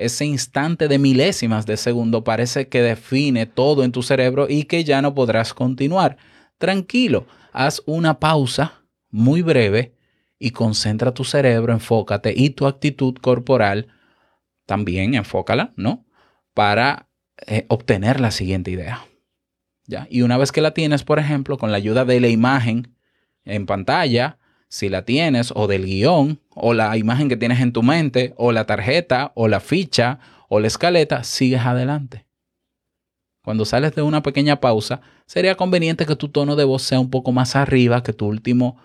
ese 0.00 0.24
instante 0.24 0.88
de 0.88 0.98
milésimas 0.98 1.66
de 1.66 1.76
segundo 1.76 2.24
parece 2.24 2.68
que 2.68 2.80
define 2.80 3.44
todo 3.46 3.84
en 3.84 3.92
tu 3.92 4.02
cerebro 4.02 4.46
y 4.48 4.64
que 4.64 4.82
ya 4.82 5.02
no 5.02 5.14
podrás 5.14 5.52
continuar. 5.52 6.16
Tranquilo, 6.58 7.26
haz 7.52 7.82
una 7.84 8.18
pausa 8.18 8.82
muy 9.10 9.42
breve 9.42 9.94
y 10.38 10.52
concentra 10.52 11.12
tu 11.12 11.24
cerebro, 11.24 11.74
enfócate 11.74 12.32
y 12.34 12.50
tu 12.50 12.66
actitud 12.66 13.14
corporal 13.20 13.88
también 14.64 15.14
enfócala, 15.14 15.74
¿no? 15.76 16.06
Para 16.54 17.08
eh, 17.46 17.66
obtener 17.68 18.20
la 18.20 18.30
siguiente 18.30 18.70
idea. 18.70 19.04
¿Ya? 19.86 20.06
Y 20.10 20.22
una 20.22 20.38
vez 20.38 20.50
que 20.50 20.62
la 20.62 20.72
tienes, 20.72 21.04
por 21.04 21.18
ejemplo, 21.18 21.58
con 21.58 21.72
la 21.72 21.76
ayuda 21.76 22.04
de 22.04 22.20
la 22.20 22.28
imagen 22.28 22.96
en 23.44 23.66
pantalla, 23.66 24.38
si 24.70 24.88
la 24.88 25.04
tienes, 25.04 25.52
o 25.54 25.66
del 25.66 25.84
guion, 25.84 26.40
o 26.54 26.72
la 26.72 26.96
imagen 26.96 27.28
que 27.28 27.36
tienes 27.36 27.60
en 27.60 27.72
tu 27.72 27.82
mente, 27.82 28.34
o 28.36 28.52
la 28.52 28.66
tarjeta, 28.66 29.32
o 29.34 29.48
la 29.48 29.58
ficha, 29.58 30.20
o 30.48 30.60
la 30.60 30.68
escaleta, 30.68 31.24
sigues 31.24 31.60
adelante. 31.66 32.24
Cuando 33.42 33.64
sales 33.64 33.94
de 33.96 34.02
una 34.02 34.22
pequeña 34.22 34.60
pausa, 34.60 35.00
sería 35.26 35.56
conveniente 35.56 36.06
que 36.06 36.14
tu 36.14 36.28
tono 36.28 36.54
de 36.54 36.64
voz 36.64 36.82
sea 36.82 37.00
un 37.00 37.10
poco 37.10 37.32
más 37.32 37.56
arriba 37.56 38.02
que 38.04 38.12
tu 38.12 38.26
último 38.26 38.76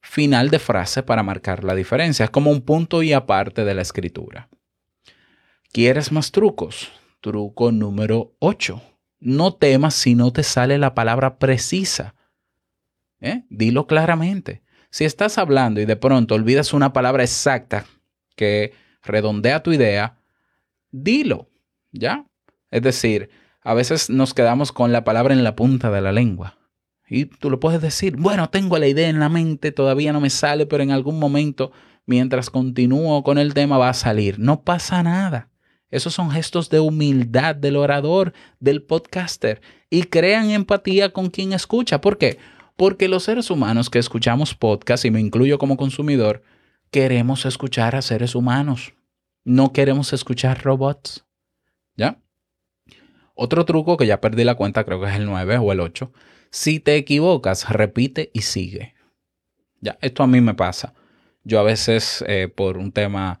final 0.00 0.50
de 0.50 0.58
frase 0.58 1.02
para 1.04 1.22
marcar 1.22 1.62
la 1.62 1.76
diferencia. 1.76 2.24
Es 2.24 2.30
como 2.30 2.50
un 2.50 2.62
punto 2.62 3.02
y 3.02 3.12
aparte 3.12 3.64
de 3.64 3.74
la 3.74 3.82
escritura. 3.82 4.48
¿Quieres 5.72 6.10
más 6.10 6.32
trucos? 6.32 6.90
Truco 7.20 7.70
número 7.70 8.34
8. 8.40 8.82
No 9.20 9.54
temas 9.54 9.94
si 9.94 10.16
no 10.16 10.32
te 10.32 10.42
sale 10.42 10.78
la 10.78 10.94
palabra 10.94 11.38
precisa. 11.38 12.16
¿Eh? 13.20 13.44
Dilo 13.48 13.86
claramente. 13.86 14.62
Si 14.90 15.04
estás 15.04 15.38
hablando 15.38 15.80
y 15.80 15.86
de 15.86 15.96
pronto 15.96 16.34
olvidas 16.34 16.72
una 16.72 16.92
palabra 16.92 17.22
exacta 17.22 17.86
que 18.36 18.72
redondea 19.02 19.62
tu 19.62 19.72
idea, 19.72 20.18
dilo, 20.90 21.48
¿ya? 21.92 22.26
Es 22.70 22.82
decir, 22.82 23.30
a 23.62 23.74
veces 23.74 24.10
nos 24.10 24.34
quedamos 24.34 24.72
con 24.72 24.92
la 24.92 25.04
palabra 25.04 25.32
en 25.34 25.44
la 25.44 25.54
punta 25.54 25.90
de 25.90 26.00
la 26.00 26.12
lengua. 26.12 26.56
Y 27.08 27.26
tú 27.26 27.50
lo 27.50 27.60
puedes 27.60 27.80
decir, 27.80 28.16
bueno, 28.16 28.50
tengo 28.50 28.78
la 28.78 28.86
idea 28.86 29.08
en 29.08 29.20
la 29.20 29.28
mente, 29.28 29.72
todavía 29.72 30.12
no 30.12 30.20
me 30.20 30.30
sale, 30.30 30.66
pero 30.66 30.82
en 30.82 30.92
algún 30.92 31.18
momento, 31.18 31.72
mientras 32.06 32.50
continúo 32.50 33.22
con 33.22 33.38
el 33.38 33.54
tema, 33.54 33.78
va 33.78 33.88
a 33.88 33.94
salir. 33.94 34.38
No 34.38 34.62
pasa 34.62 35.02
nada. 35.02 35.48
Esos 35.90 36.14
son 36.14 36.30
gestos 36.30 36.70
de 36.70 36.78
humildad 36.78 37.56
del 37.56 37.76
orador, 37.76 38.32
del 38.60 38.82
podcaster. 38.82 39.60
Y 39.90 40.04
crean 40.04 40.50
empatía 40.50 41.12
con 41.12 41.30
quien 41.30 41.52
escucha. 41.52 42.00
¿Por 42.00 42.16
qué? 42.16 42.38
Porque 42.80 43.08
los 43.08 43.24
seres 43.24 43.50
humanos 43.50 43.90
que 43.90 43.98
escuchamos 43.98 44.54
podcast, 44.54 45.04
y 45.04 45.10
me 45.10 45.20
incluyo 45.20 45.58
como 45.58 45.76
consumidor, 45.76 46.42
queremos 46.90 47.44
escuchar 47.44 47.94
a 47.94 48.00
seres 48.00 48.34
humanos. 48.34 48.94
No 49.44 49.74
queremos 49.74 50.14
escuchar 50.14 50.62
robots. 50.62 51.26
¿Ya? 51.94 52.22
Otro 53.34 53.66
truco 53.66 53.98
que 53.98 54.06
ya 54.06 54.22
perdí 54.22 54.44
la 54.44 54.54
cuenta, 54.54 54.84
creo 54.84 54.98
que 54.98 55.08
es 55.08 55.16
el 55.16 55.26
9 55.26 55.58
o 55.58 55.72
el 55.72 55.80
8. 55.80 56.10
Si 56.48 56.80
te 56.80 56.96
equivocas, 56.96 57.68
repite 57.68 58.30
y 58.32 58.40
sigue. 58.40 58.94
Ya, 59.82 59.98
esto 60.00 60.22
a 60.22 60.26
mí 60.26 60.40
me 60.40 60.54
pasa. 60.54 60.94
Yo 61.44 61.60
a 61.60 61.64
veces, 61.64 62.24
eh, 62.26 62.48
por 62.48 62.78
un 62.78 62.92
tema 62.92 63.40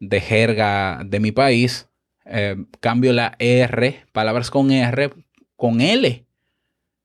de 0.00 0.20
jerga 0.20 1.02
de 1.06 1.20
mi 1.20 1.30
país, 1.30 1.88
eh, 2.24 2.56
cambio 2.80 3.12
la 3.12 3.36
R, 3.38 4.06
palabras 4.10 4.50
con 4.50 4.72
R, 4.72 5.12
con 5.54 5.80
L. 5.80 6.26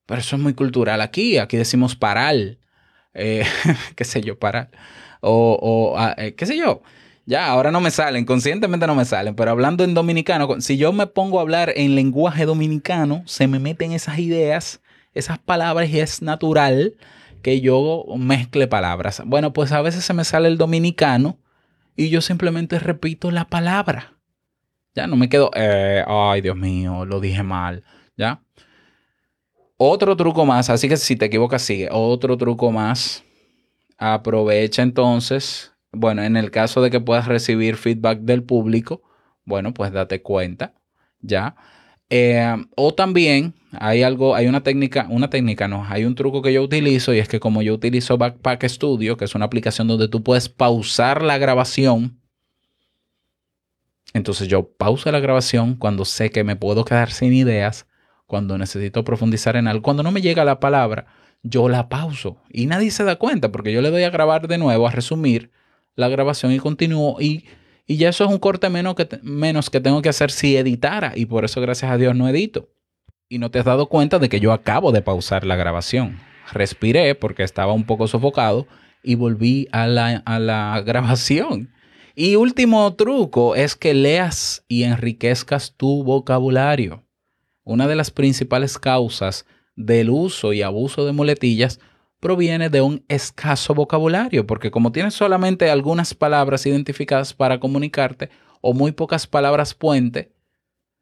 Pero 0.07 0.21
eso 0.21 0.35
es 0.35 0.41
muy 0.41 0.55
cultural 0.55 1.01
aquí. 1.01 1.37
Aquí 1.37 1.57
decimos 1.57 1.95
paral. 1.95 2.57
Eh, 3.13 3.45
qué 3.95 4.03
sé 4.03 4.21
yo, 4.21 4.39
paral. 4.39 4.69
O, 5.21 5.59
o 5.61 5.99
ah, 5.99 6.15
eh, 6.17 6.33
qué 6.33 6.47
sé 6.47 6.57
yo. 6.57 6.81
Ya, 7.27 7.47
ahora 7.47 7.71
no 7.71 7.81
me 7.81 7.91
salen, 7.91 8.23
conscientemente 8.23 8.87
no 8.87 8.95
me 8.95 9.03
salen, 9.03 9.35
pero 9.35 9.51
hablando 9.51 9.83
en 9.83 9.93
dominicano, 9.93 10.61
si 10.61 10.77
yo 10.77 10.93
me 10.93 11.07
pongo 11.07 11.39
a 11.39 11.41
hablar 11.41 11.73
en 11.75 11.93
lenguaje 11.93 12.45
dominicano, 12.45 13.23
se 13.25 13.47
me 13.47 13.59
meten 13.59 13.91
esas 13.91 14.17
ideas, 14.19 14.79
esas 15.13 15.37
palabras 15.37 15.89
y 15.89 15.99
es 15.99 16.21
natural 16.21 16.95
que 17.41 17.59
yo 17.59 18.05
mezcle 18.17 18.67
palabras. 18.67 19.21
Bueno, 19.25 19.51
pues 19.51 19.73
a 19.73 19.81
veces 19.81 20.05
se 20.05 20.13
me 20.13 20.23
sale 20.23 20.47
el 20.47 20.57
dominicano 20.57 21.37
y 21.97 22.07
yo 22.09 22.21
simplemente 22.21 22.79
repito 22.79 23.29
la 23.29 23.43
palabra. 23.43 24.13
Ya 24.95 25.05
no 25.05 25.17
me 25.17 25.27
quedo, 25.27 25.51
eh, 25.53 26.05
ay 26.07 26.39
Dios 26.39 26.55
mío, 26.55 27.03
lo 27.03 27.19
dije 27.19 27.43
mal. 27.43 27.83
Ya. 28.15 28.41
Otro 29.77 30.17
truco 30.17 30.45
más, 30.45 30.69
así 30.69 30.89
que 30.89 30.97
si 30.97 31.15
te 31.15 31.25
equivocas, 31.25 31.61
sigue. 31.61 31.89
Otro 31.91 32.37
truco 32.37 32.71
más. 32.71 33.23
Aprovecha 33.97 34.81
entonces, 34.83 35.73
bueno, 35.91 36.23
en 36.23 36.37
el 36.37 36.51
caso 36.51 36.81
de 36.81 36.91
que 36.91 36.99
puedas 36.99 37.27
recibir 37.27 37.77
feedback 37.77 38.19
del 38.19 38.43
público, 38.43 39.01
bueno, 39.45 39.73
pues 39.73 39.91
date 39.91 40.21
cuenta, 40.21 40.73
¿ya? 41.19 41.55
Eh, 42.09 42.55
o 42.75 42.93
también 42.93 43.53
hay 43.71 44.03
algo, 44.03 44.35
hay 44.35 44.47
una 44.47 44.63
técnica, 44.63 45.07
una 45.09 45.29
técnica 45.29 45.67
no, 45.67 45.85
hay 45.87 46.05
un 46.05 46.15
truco 46.15 46.41
que 46.41 46.53
yo 46.53 46.63
utilizo 46.63 47.13
y 47.13 47.19
es 47.19 47.27
que 47.27 47.39
como 47.39 47.61
yo 47.61 47.73
utilizo 47.73 48.17
Backpack 48.17 48.65
Studio, 48.67 49.17
que 49.17 49.25
es 49.25 49.35
una 49.35 49.45
aplicación 49.45 49.87
donde 49.87 50.07
tú 50.07 50.23
puedes 50.23 50.47
pausar 50.47 51.21
la 51.21 51.37
grabación, 51.37 52.21
entonces 54.13 54.47
yo 54.47 54.71
pauso 54.71 55.11
la 55.11 55.19
grabación 55.19 55.75
cuando 55.75 56.05
sé 56.05 56.29
que 56.29 56.43
me 56.43 56.55
puedo 56.55 56.85
quedar 56.85 57.11
sin 57.11 57.33
ideas, 57.33 57.86
cuando 58.27 58.57
necesito 58.57 59.03
profundizar 59.03 59.55
en 59.55 59.67
algo, 59.67 59.81
cuando 59.81 60.03
no 60.03 60.11
me 60.11 60.21
llega 60.21 60.45
la 60.45 60.59
palabra, 60.59 61.07
yo 61.43 61.69
la 61.69 61.89
pauso 61.89 62.37
y 62.49 62.67
nadie 62.67 62.91
se 62.91 63.03
da 63.03 63.15
cuenta 63.15 63.51
porque 63.51 63.73
yo 63.73 63.81
le 63.81 63.89
doy 63.89 64.03
a 64.03 64.09
grabar 64.09 64.47
de 64.47 64.57
nuevo, 64.57 64.87
a 64.87 64.91
resumir 64.91 65.51
la 65.95 66.09
grabación 66.09 66.51
y 66.51 66.59
continúo 66.59 67.19
y 67.19 67.45
y 67.87 67.95
ya 67.95 68.09
eso 68.09 68.25
es 68.25 68.29
un 68.29 68.37
corte 68.37 68.69
menos 68.69 68.95
que, 68.95 69.07
menos 69.23 69.69
que 69.69 69.79
tengo 69.79 70.01
que 70.01 70.09
hacer 70.09 70.29
si 70.29 70.57
editara. 70.57 71.13
Y 71.15 71.25
por 71.25 71.45
eso, 71.45 71.61
gracias 71.61 71.89
a 71.89 71.97
Dios, 71.97 72.13
no 72.15 72.27
edito. 72.27 72.69
Y 73.29 73.39
no 73.39 73.49
te 73.49 73.59
has 73.59 73.65
dado 73.65 73.87
cuenta 73.87 74.19
de 74.19 74.27
que 74.27 74.41
yo 74.41 74.51
acabo 74.51 74.91
de 74.91 75.01
pausar 75.01 75.45
la 75.45 75.55
grabación. 75.55 76.19
Respiré 76.51 77.15
porque 77.15 77.43
estaba 77.43 77.71
un 77.71 77.85
poco 77.85 78.07
sofocado 78.07 78.67
y 79.03 79.15
volví 79.15 79.69
a 79.71 79.87
la, 79.87 80.17
a 80.25 80.39
la 80.39 80.83
grabación. 80.85 81.71
Y 82.13 82.35
último 82.35 82.93
truco 82.95 83.55
es 83.55 83.75
que 83.75 83.93
leas 83.93 84.65
y 84.67 84.83
enriquezcas 84.83 85.73
tu 85.77 86.03
vocabulario. 86.03 87.05
Una 87.67 87.85
de 87.85 87.97
las 87.97 88.11
principales 88.11 88.79
causas 88.79 89.45
del 89.75 90.09
uso 90.09 90.53
y 90.53 90.61
abuso 90.61 91.05
de 91.05 91.11
muletillas 91.11 91.81
proviene 92.21 92.69
de 92.69 92.79
un 92.79 93.03
escaso 93.09 93.75
vocabulario, 93.75 94.47
porque 94.47 94.71
como 94.71 94.93
tienes 94.93 95.15
solamente 95.15 95.69
algunas 95.69 96.13
palabras 96.13 96.65
identificadas 96.65 97.33
para 97.33 97.59
comunicarte 97.59 98.29
o 98.61 98.73
muy 98.73 98.93
pocas 98.93 99.27
palabras 99.27 99.73
puente, 99.73 100.31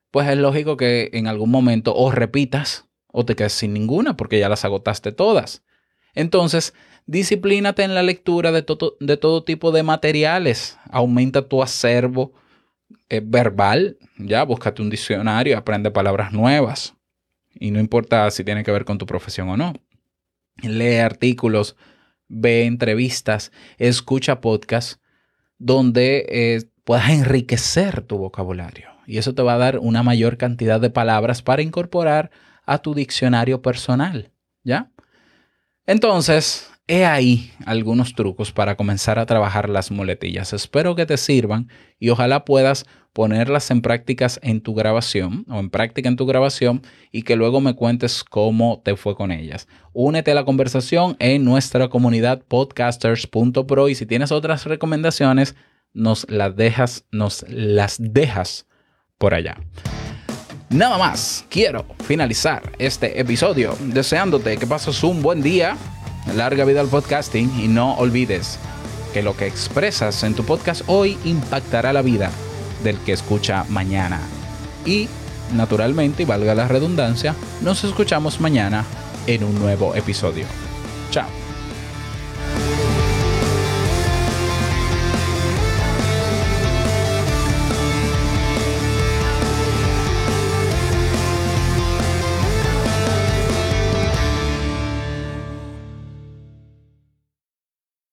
pues 0.10 0.28
es 0.28 0.38
lógico 0.38 0.76
que 0.76 1.12
en 1.14 1.28
algún 1.28 1.52
momento 1.52 1.96
o 1.96 2.10
repitas 2.10 2.88
o 3.12 3.26
te 3.26 3.36
quedes 3.36 3.54
sin 3.54 3.72
ninguna 3.72 4.18
porque 4.18 4.40
ya 4.40 4.50
las 4.50 4.66
agotaste 4.66 5.12
todas. 5.12 5.64
Entonces, 6.16 6.74
disciplínate 7.06 7.84
en 7.84 7.94
la 7.94 8.02
lectura 8.02 8.52
de, 8.52 8.66
de 9.00 9.18
todo 9.18 9.44
tipo 9.44 9.72
de 9.72 9.84
materiales, 9.84 10.80
aumenta 10.90 11.48
tu 11.48 11.62
acervo 11.62 12.34
verbal, 13.10 13.98
ya 14.18 14.44
búscate 14.44 14.82
un 14.82 14.90
diccionario, 14.90 15.58
aprende 15.58 15.92
palabras 15.92 16.32
nuevas 16.34 16.96
y 17.54 17.72
no 17.72 17.80
importa 17.80 18.30
si 18.32 18.44
tiene 18.44 18.64
que 18.64 18.72
ver 18.72 18.86
con 18.86 18.98
tu 18.98 19.06
profesión 19.06 19.50
o 19.50 19.58
no 19.58 19.74
lee 20.62 20.98
artículos, 20.98 21.76
ve 22.28 22.66
entrevistas, 22.66 23.52
escucha 23.78 24.42
podcasts 24.42 25.00
donde 25.58 26.26
eh, 26.30 26.64
puedas 26.84 27.10
enriquecer 27.10 28.02
tu 28.02 28.18
vocabulario. 28.18 28.90
Y 29.08 29.18
eso 29.18 29.36
te 29.36 29.44
va 29.44 29.54
a 29.54 29.60
dar 29.60 29.80
una 29.80 30.04
mayor 30.04 30.38
cantidad 30.38 30.80
de 30.80 30.90
palabras 30.90 31.42
para 31.42 31.62
incorporar 31.62 32.32
a 32.66 32.80
tu 32.80 32.94
diccionario 32.94 33.62
personal. 33.62 34.32
¿Ya? 34.64 34.92
Entonces, 35.86 36.72
he 36.88 37.06
ahí 37.06 37.52
algunos 37.66 38.14
trucos 38.14 38.52
para 38.52 38.76
comenzar 38.76 39.20
a 39.20 39.26
trabajar 39.26 39.70
las 39.70 39.92
muletillas. 39.92 40.54
Espero 40.54 40.96
que 40.96 41.06
te 41.06 41.18
sirvan 41.18 41.70
y 42.00 42.10
ojalá 42.10 42.46
puedas 42.46 42.86
ponerlas 43.14 43.72
en 43.72 43.82
prácticas 43.82 44.40
en 44.44 44.60
tu 44.60 44.76
grabación 44.76 45.46
o 45.50 45.60
en 45.60 45.70
práctica 45.70 46.10
en 46.10 46.18
tu 46.18 46.26
grabación 46.26 46.82
y 47.12 47.24
que 47.24 47.38
luego 47.38 47.62
me 47.62 47.74
cuentes 47.74 48.24
cómo 48.24 48.82
te 48.84 48.98
fue 48.98 49.16
con 49.16 49.32
ellas. 49.32 49.68
Únete 49.94 50.32
a 50.32 50.36
la 50.36 50.44
conversación 50.44 51.16
en 51.20 51.46
nuestra 51.46 51.88
comunidad 51.88 52.44
podcasters.pro 52.48 53.90
y 53.90 53.96
si 53.96 54.06
tienes 54.06 54.32
otras 54.32 54.66
recomendaciones, 54.66 55.56
nos 55.94 56.30
las 56.30 56.56
dejas, 56.58 57.06
nos 57.12 57.46
las 57.48 57.96
dejas 58.00 58.68
por 59.18 59.34
allá. 59.34 59.58
Nada 60.70 60.98
más, 60.98 61.46
quiero 61.50 61.86
finalizar 62.04 62.74
este 62.80 63.20
episodio 63.20 63.78
deseándote 63.80 64.58
que 64.58 64.68
pases 64.68 65.04
un 65.04 65.22
buen 65.22 65.42
día, 65.42 65.78
larga 66.34 66.66
vida 66.66 66.82
al 66.82 66.88
podcasting 66.88 67.60
y 67.60 67.68
no 67.68 67.96
olvides 67.96 68.58
que 69.14 69.24
lo 69.24 69.38
que 69.38 69.48
expresas 69.48 70.24
en 70.24 70.34
tu 70.34 70.44
podcast 70.44 70.82
hoy 70.88 71.18
impactará 71.24 71.94
la 71.94 72.02
vida 72.02 72.32
del 72.84 72.98
que 73.00 73.14
escucha 73.14 73.66
mañana. 73.70 74.20
Y, 74.86 75.08
naturalmente, 75.54 76.24
y 76.24 76.26
valga 76.26 76.56
la 76.56 76.68
redundancia, 76.68 77.36
nos 77.62 77.84
escuchamos 77.84 78.42
mañana 78.42 78.86
en 79.28 79.44
un 79.44 79.58
nuevo 79.60 79.96
episodio. 79.96 80.46
Chao. 81.12 81.45